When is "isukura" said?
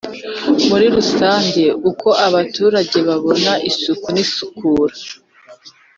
4.25-4.95